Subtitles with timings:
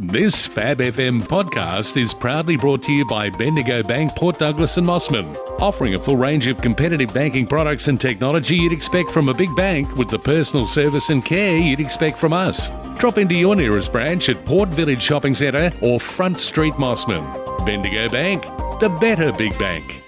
[0.00, 4.84] This Fab FM podcast is proudly brought to you by Bendigo Bank, Port Douglas and
[4.86, 9.34] Mossman, offering a full range of competitive banking products and technology you'd expect from a
[9.34, 12.70] big bank with the personal service and care you'd expect from us.
[12.98, 17.24] Drop into your nearest branch at Port Village Shopping Centre or Front Street Mossman.
[17.64, 18.42] Bendigo Bank,
[18.80, 20.02] the better big bank.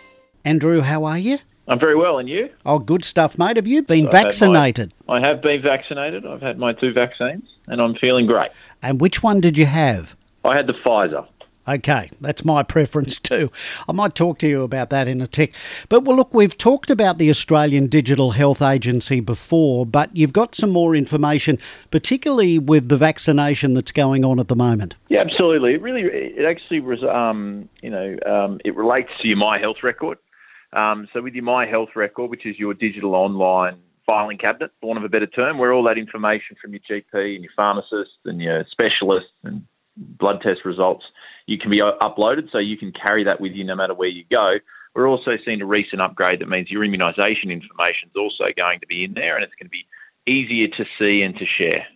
[0.44, 1.38] Andrew, how are you?
[1.68, 2.50] I'm very well, and you?
[2.64, 3.56] Oh, good stuff, mate.
[3.56, 4.94] Have you been I've had my- vaccinated?
[5.08, 6.24] I have been vaccinated.
[6.24, 8.50] I've had my two vaccines, and I'm feeling great.
[8.82, 10.16] And which one did you have?
[10.44, 11.26] I had the Pfizer.
[11.68, 13.50] Okay, that's my preference too.
[13.88, 15.52] I might talk to you about that in a tick.
[15.88, 20.54] But well, look, we've talked about the Australian Digital Health Agency before, but you've got
[20.54, 21.58] some more information,
[21.90, 24.94] particularly with the vaccination that's going on at the moment.
[25.08, 25.74] Yeah, absolutely.
[25.74, 29.82] It really, it actually was, um, you know, um, it relates to your My Health
[29.82, 30.18] record.
[30.72, 34.88] Um, so with your My Health record, which is your digital online filing cabinet, for
[34.88, 38.18] want of a better term, where all that information from your GP and your pharmacist
[38.24, 39.66] and your specialist and
[39.96, 41.04] blood test results,
[41.46, 44.24] you can be uploaded, so you can carry that with you no matter where you
[44.30, 44.56] go.
[44.94, 48.86] We're also seeing a recent upgrade that means your immunisation information is also going to
[48.86, 49.86] be in there, and it's going to be
[50.26, 51.86] easier to see and to share.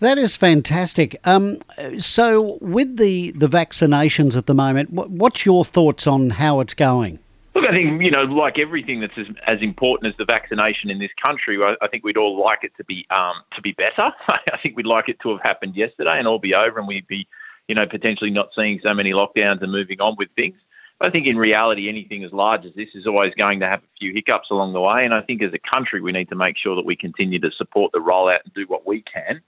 [0.00, 1.16] That is fantastic.
[1.24, 1.58] Um,
[1.98, 7.18] so, with the, the vaccinations at the moment, what's your thoughts on how it's going?
[7.56, 10.98] Look, I think you know, like everything that's as, as important as the vaccination in
[10.98, 14.12] this country, I, I think we'd all like it to be um, to be better.
[14.28, 17.06] I think we'd like it to have happened yesterday and all be over, and we'd
[17.06, 17.26] be,
[17.66, 20.56] you know, potentially not seeing so many lockdowns and moving on with things.
[20.98, 23.78] But I think in reality, anything as large as this is always going to have
[23.78, 26.36] a few hiccups along the way, and I think as a country, we need to
[26.36, 29.40] make sure that we continue to support the rollout and do what we can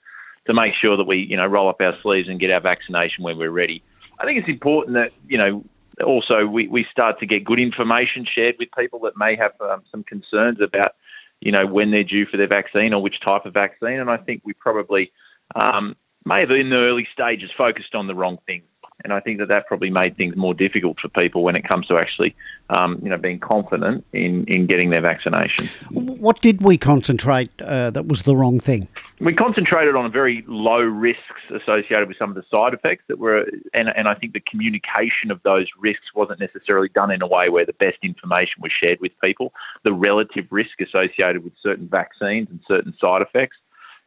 [0.46, 3.22] to make sure that we, you know, roll up our sleeves and get our vaccination
[3.22, 3.82] when we're ready.
[4.18, 5.62] I think it's important that, you know,
[6.02, 9.82] also we, we start to get good information shared with people that may have um,
[9.90, 10.94] some concerns about,
[11.40, 14.00] you know, when they're due for their vaccine or which type of vaccine.
[14.00, 15.12] And I think we probably
[15.54, 18.62] um, may have in the early stages focused on the wrong thing.
[19.04, 21.86] And I think that that probably made things more difficult for people when it comes
[21.86, 22.34] to actually,
[22.70, 25.68] um, you know, being confident in, in getting their vaccination.
[25.90, 28.88] What did we concentrate uh, that was the wrong thing?
[29.20, 33.46] We concentrated on very low risks associated with some of the side effects that were,
[33.74, 37.44] and, and I think the communication of those risks wasn't necessarily done in a way
[37.50, 39.52] where the best information was shared with people.
[39.84, 43.56] The relative risk associated with certain vaccines and certain side effects.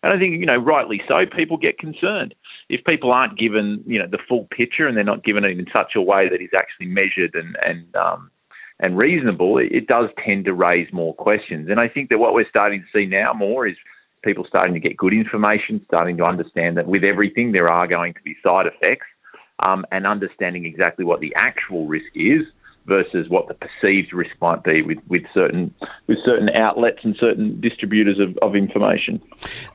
[0.03, 2.33] And I think, you know, rightly so, people get concerned.
[2.69, 5.67] If people aren't given, you know, the full picture and they're not given it in
[5.75, 8.31] such a way that is actually measured and, and, um,
[8.79, 11.69] and reasonable, it, it does tend to raise more questions.
[11.69, 13.75] And I think that what we're starting to see now more is
[14.23, 18.13] people starting to get good information, starting to understand that with everything there are going
[18.13, 19.07] to be side effects,
[19.59, 22.43] um, and understanding exactly what the actual risk is
[22.85, 25.73] versus what the perceived risk might be with, with certain
[26.07, 29.21] with certain outlets and certain distributors of, of information.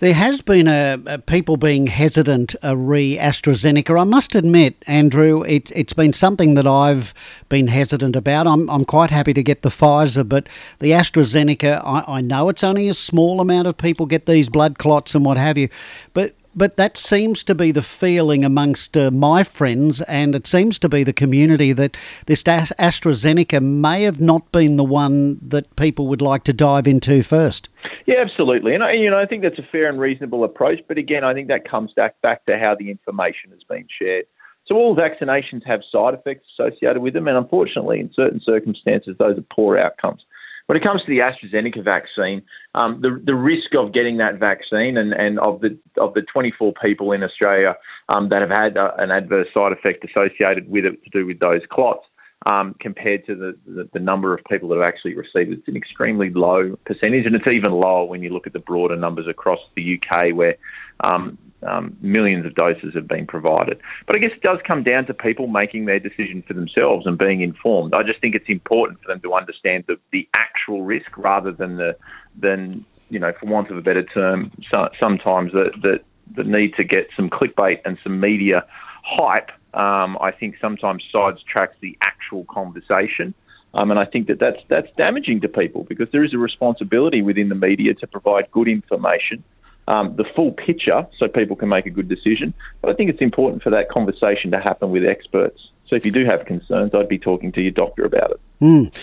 [0.00, 4.00] There has been a, a people being hesitant re AstraZeneca.
[4.00, 7.14] I must admit, Andrew, it, it's been something that I've
[7.48, 8.46] been hesitant about.
[8.46, 10.48] I'm, I'm quite happy to get the Pfizer, but
[10.80, 14.78] the AstraZeneca, I, I know it's only a small amount of people get these blood
[14.78, 15.68] clots and what have you,
[16.12, 20.78] but but that seems to be the feeling amongst uh, my friends, and it seems
[20.78, 21.96] to be the community that
[22.26, 27.22] this AstraZeneca may have not been the one that people would like to dive into
[27.22, 27.68] first.
[28.06, 30.80] Yeah, absolutely, and I, you know I think that's a fair and reasonable approach.
[30.88, 34.24] But again, I think that comes back back to how the information has been shared.
[34.66, 39.38] So all vaccinations have side effects associated with them, and unfortunately, in certain circumstances, those
[39.38, 40.24] are poor outcomes.
[40.66, 42.42] When it comes to the AstraZeneca vaccine,
[42.74, 46.74] um, the the risk of getting that vaccine and, and of the of the 24
[46.82, 47.76] people in Australia
[48.08, 51.38] um, that have had uh, an adverse side effect associated with it to do with
[51.38, 52.06] those clots,
[52.44, 55.68] um, compared to the, the, the number of people that have actually received it, it's
[55.68, 59.26] an extremely low percentage, and it's even lower when you look at the broader numbers
[59.26, 60.56] across the UK, where
[61.00, 63.80] um, um, millions of doses have been provided.
[64.06, 67.16] But I guess it does come down to people making their decision for themselves and
[67.16, 67.94] being informed.
[67.94, 71.76] I just think it's important for them to understand the, the actual risk rather than
[71.76, 71.96] the
[72.38, 76.00] than you know, for want of a better term, so, sometimes the, the
[76.34, 78.66] the need to get some clickbait and some media
[79.04, 79.50] hype.
[79.76, 83.34] Um, I think sometimes sides tracks the actual conversation.
[83.74, 87.20] Um, and I think that that's, that's damaging to people because there is a responsibility
[87.20, 89.44] within the media to provide good information
[89.88, 92.54] um, the full picture so people can make a good decision.
[92.82, 95.70] But I think it's important for that conversation to happen with experts.
[95.86, 98.40] So if you do have concerns, I'd be talking to your doctor about it.
[98.60, 98.94] Mm.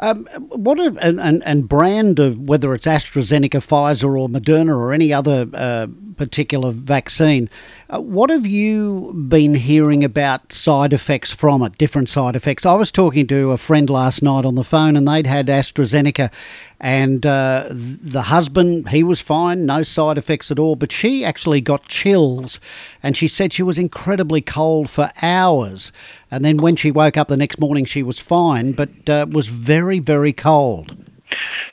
[0.00, 5.12] Um, what a, and, and brand of whether it's AstraZeneca, Pfizer, or Moderna, or any
[5.12, 5.86] other uh,
[6.16, 7.50] particular vaccine,
[7.90, 11.76] uh, what have you been hearing about side effects from it?
[11.76, 12.64] Different side effects.
[12.64, 16.32] I was talking to a friend last night on the phone, and they'd had AstraZeneca,
[16.80, 21.60] and uh, the husband he was fine, no side effects at all, but she actually
[21.60, 22.60] got chills,
[23.02, 25.92] and she said she was incredibly cold for hours.
[26.30, 29.48] And then when she woke up the next morning, she was fine, but uh, was
[29.48, 30.96] very, very cold.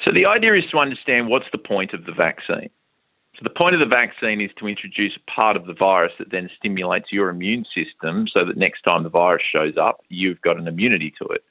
[0.05, 2.69] So the idea is to understand what's the point of the vaccine.
[3.35, 6.49] So the point of the vaccine is to introduce part of the virus that then
[6.57, 10.67] stimulates your immune system so that next time the virus shows up, you've got an
[10.67, 11.43] immunity to it.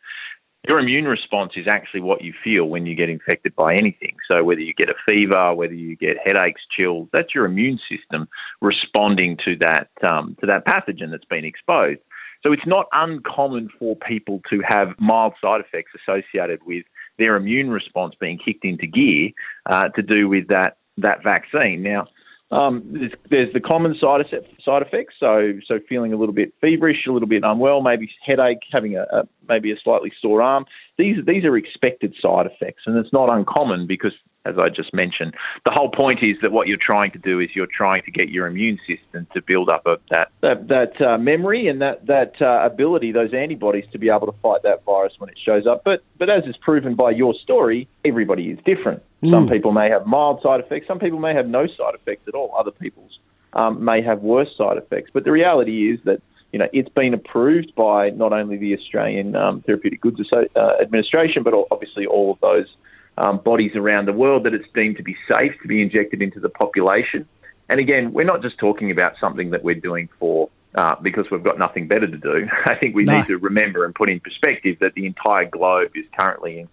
[0.67, 4.17] Your immune response is actually what you feel when you get infected by anything.
[4.31, 8.29] So whether you get a fever, whether you get headaches, chills, that's your immune system
[8.61, 12.01] responding to that um, to that pathogen that's been exposed.
[12.45, 16.85] So it's not uncommon for people to have mild side effects associated with
[17.19, 19.31] their immune response being kicked into gear
[19.67, 21.83] uh, to do with that that vaccine.
[21.83, 22.09] Now,
[22.51, 24.25] um, there's, there's, the common side
[24.65, 28.63] side effects, so so feeling a little bit feverish, a little bit unwell, maybe headache,
[28.73, 30.65] having a, a maybe a slightly sore arm.
[30.97, 34.15] These these are expected side effects, and it's not uncommon because
[34.49, 35.35] as I just mentioned.
[35.65, 38.31] The whole point is that what you're trying to do is you're trying to get
[38.31, 42.41] your immune system to build up a, that that, that uh, memory and that that
[42.41, 45.85] uh, ability, those antibodies, to be able to fight that virus when it shows up.
[45.85, 49.03] But but as is proven by your story, everybody is different.
[49.23, 49.31] Mm.
[49.31, 50.87] Some people may have mild side effects.
[50.87, 52.55] Some people may have no side effects at all.
[52.57, 53.19] Other people's
[53.53, 55.11] um, may have worse side effects.
[55.13, 56.23] But the reality is that
[56.53, 61.43] you know, it's been approved by not only the Australian um, Therapeutic Goods uh, Administration,
[61.43, 62.75] but obviously all of those
[63.19, 66.41] um, bodies around the world that it's deemed to be safe to be injected into
[66.41, 67.27] the population.
[67.69, 71.43] And again, we're not just talking about something that we're doing for uh, because we've
[71.43, 72.49] got nothing better to do.
[72.67, 73.19] I think we no.
[73.19, 76.69] need to remember and put in perspective that the entire globe is currently in,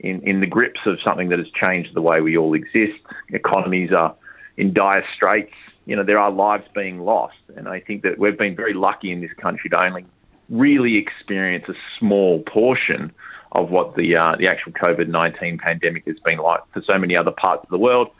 [0.00, 2.98] in, in the grips of something that has changed the way we all exist.
[3.30, 4.16] Economies are
[4.56, 5.54] in dire straits.
[5.86, 7.36] You know, there are lives being lost.
[7.56, 10.06] And I think that we've been very lucky in this country to only
[10.50, 13.12] really experience a small portion
[13.54, 17.16] of what the uh, the actual COVID nineteen pandemic has been like for so many
[17.16, 18.10] other parts of the world.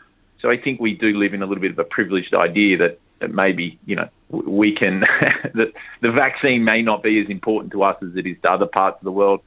[0.41, 2.99] So I think we do live in a little bit of a privileged idea that,
[3.21, 5.01] that maybe you know we can
[5.55, 8.67] that the vaccine may not be as important to us as it is to other
[8.67, 9.41] parts of the world.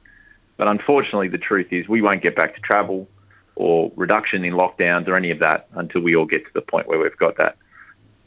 [0.56, 3.08] But unfortunately, the truth is we won't get back to travel
[3.54, 6.88] or reduction in lockdowns or any of that until we all get to the point
[6.88, 7.56] where we've got that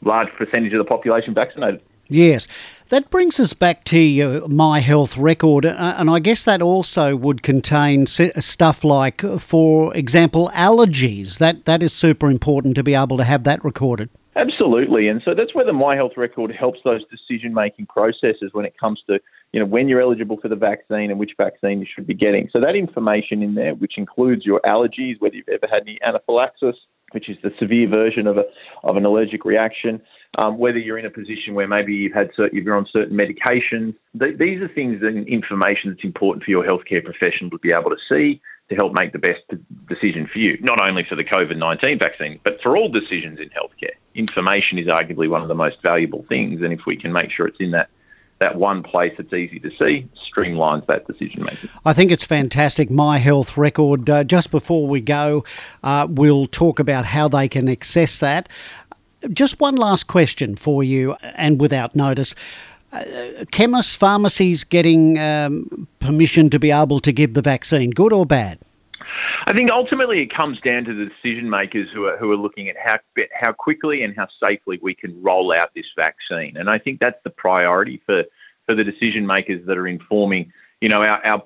[0.02, 1.80] large percentage of the population vaccinated.
[2.08, 2.48] Yes.
[2.92, 7.16] That brings us back to your My Health record, uh, and I guess that also
[7.16, 11.38] would contain stuff like, for example, allergies.
[11.38, 14.10] That that is super important to be able to have that recorded.
[14.36, 18.76] Absolutely, and so that's where the My Health record helps those decision-making processes when it
[18.78, 19.18] comes to
[19.54, 22.50] you know when you're eligible for the vaccine and which vaccine you should be getting.
[22.54, 26.76] So that information in there, which includes your allergies, whether you've ever had any anaphylaxis,
[27.12, 28.44] which is the severe version of a
[28.82, 30.02] of an allergic reaction.
[30.38, 33.94] Um, whether you're in a position where maybe you've had certain, you're on certain medications,
[34.18, 37.90] th- these are things and information that's important for your healthcare professional to be able
[37.90, 38.40] to see
[38.70, 39.42] to help make the best
[39.88, 40.56] decision for you.
[40.62, 43.94] Not only for the COVID nineteen vaccine, but for all decisions in healthcare.
[44.14, 47.46] Information is arguably one of the most valuable things, and if we can make sure
[47.46, 47.90] it's in that
[48.40, 51.70] that one place that's easy to see streamlines that decision making.
[51.84, 52.90] I think it's fantastic.
[52.90, 54.08] My Health Record.
[54.10, 55.44] Uh, just before we go,
[55.84, 58.48] uh, we'll talk about how they can access that.
[59.32, 62.34] Just one last question for you, and without notice.
[62.92, 63.04] Uh,
[63.50, 68.58] chemists, pharmacies getting um, permission to be able to give the vaccine, good or bad?
[69.46, 72.68] I think ultimately it comes down to the decision makers who are, who are looking
[72.68, 72.96] at how,
[73.32, 76.56] how quickly and how safely we can roll out this vaccine.
[76.56, 78.24] And I think that's the priority for,
[78.66, 81.42] for the decision makers that are informing, you know, our, our,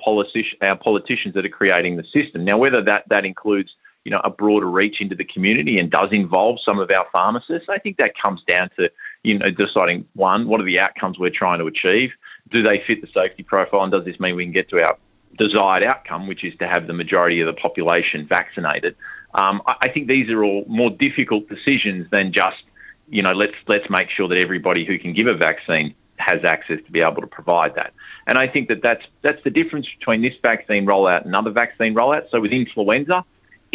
[0.62, 2.44] our politicians that are creating the system.
[2.44, 3.70] Now, whether that, that includes,
[4.06, 7.68] you know, a broader reach into the community and does involve some of our pharmacists,
[7.68, 8.88] I think that comes down to,
[9.24, 12.12] you know, deciding one, what are the outcomes we're trying to achieve?
[12.52, 13.82] Do they fit the safety profile?
[13.82, 14.96] And does this mean we can get to our
[15.36, 18.94] desired outcome, which is to have the majority of the population vaccinated.
[19.34, 22.62] Um, I, I think these are all more difficult decisions than just,
[23.08, 26.78] you know, let's let's make sure that everybody who can give a vaccine has access
[26.86, 27.92] to be able to provide that.
[28.28, 31.92] And I think that that's that's the difference between this vaccine rollout and other vaccine
[31.94, 32.30] rollouts.
[32.30, 33.24] So with influenza,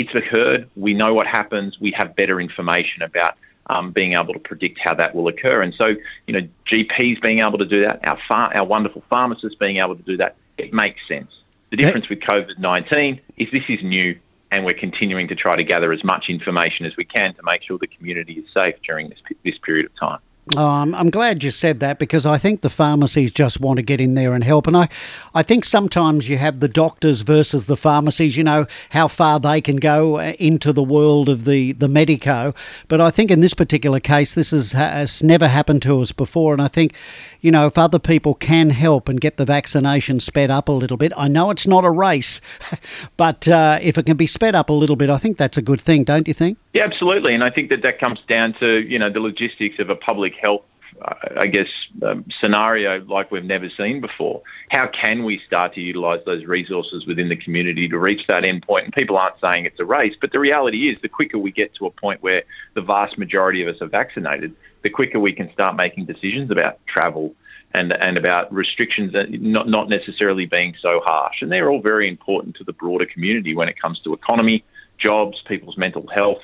[0.01, 0.69] it's occurred.
[0.75, 1.79] We know what happens.
[1.79, 3.35] We have better information about
[3.67, 5.61] um, being able to predict how that will occur.
[5.61, 5.95] And so,
[6.27, 9.95] you know, GPs being able to do that, our far, our wonderful pharmacists being able
[9.95, 11.31] to do that, it makes sense.
[11.69, 14.19] The difference with COVID 19 is this is new
[14.51, 17.63] and we're continuing to try to gather as much information as we can to make
[17.63, 20.19] sure the community is safe during this, this period of time.
[20.57, 23.83] Oh, I'm, I'm glad you said that because I think the pharmacies just want to
[23.83, 24.65] get in there and help.
[24.65, 24.89] And I,
[25.35, 29.61] I think sometimes you have the doctors versus the pharmacies, you know, how far they
[29.61, 32.55] can go uh, into the world of the, the medico.
[32.87, 36.53] But I think in this particular case, this has, has never happened to us before.
[36.53, 36.95] And I think,
[37.41, 40.97] you know, if other people can help and get the vaccination sped up a little
[40.97, 42.41] bit, I know it's not a race,
[43.15, 45.61] but uh, if it can be sped up a little bit, I think that's a
[45.61, 46.57] good thing, don't you think?
[46.73, 47.35] Yeah, absolutely.
[47.35, 50.30] And I think that that comes down to, you know, the logistics of a public
[50.31, 50.65] health,
[51.01, 51.67] uh, I guess,
[52.03, 54.41] um, scenario like we've never seen before.
[54.69, 58.85] How can we start to utilise those resources within the community to reach that endpoint?
[58.85, 61.73] And people aren't saying it's a race, but the reality is the quicker we get
[61.75, 65.51] to a point where the vast majority of us are vaccinated, the quicker we can
[65.53, 67.35] start making decisions about travel,
[67.73, 71.41] and and about restrictions not not necessarily being so harsh.
[71.41, 74.63] And they're all very important to the broader community when it comes to economy,
[74.97, 76.41] jobs, people's mental health,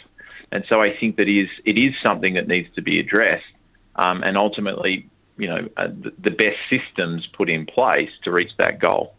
[0.51, 3.43] and so I think that is it is something that needs to be addressed,
[3.97, 5.87] um, and ultimately, you know, uh,
[6.19, 9.13] the, best systems put in place to reach that goal.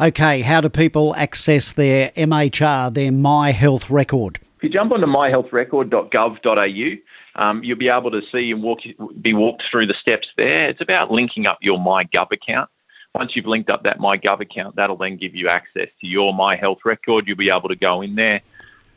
[0.00, 4.38] Okay, how do people access their MHR, their My Health Record?
[4.58, 6.96] If you jump onto myhealthrecord.gov.au,
[7.36, 8.78] um, you'll be able to see and walk,
[9.20, 10.68] be walked through the steps there.
[10.68, 12.70] It's about linking up your MyGov account.
[13.14, 16.56] Once you've linked up that MyGov account, that'll then give you access to your My
[16.56, 17.26] Health Record.
[17.26, 18.42] You'll be able to go in there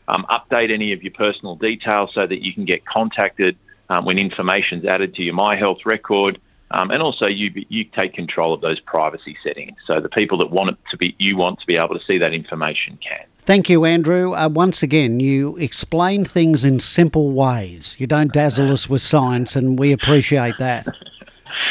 [0.08, 3.58] um, update any of your personal details so that you can get contacted
[3.90, 6.40] um, when information's added to your My Health record.
[6.72, 10.52] Um, and also, you you take control of those privacy settings, so the people that
[10.52, 13.24] want it to be you want to be able to see that information can.
[13.38, 14.34] Thank you, Andrew.
[14.34, 17.96] Uh, once again, you explain things in simple ways.
[17.98, 20.86] You don't dazzle us with science, and we appreciate that.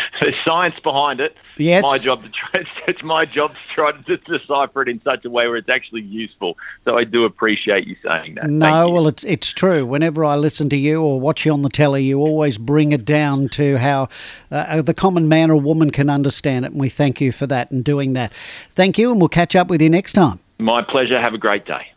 [0.20, 1.36] There's science behind it.
[1.56, 1.82] Yes.
[1.82, 5.30] My job to try, it's my job to try to decipher it in such a
[5.30, 6.56] way where it's actually useful.
[6.84, 8.50] So I do appreciate you saying that.
[8.50, 9.86] No, well, it's it's true.
[9.86, 13.04] Whenever I listen to you or watch you on the telly, you always bring it
[13.04, 14.08] down to how
[14.50, 17.70] uh, the common man or woman can understand it, and we thank you for that
[17.70, 18.32] and doing that.
[18.70, 20.40] Thank you, and we'll catch up with you next time.
[20.58, 21.18] My pleasure.
[21.20, 21.92] Have a great day.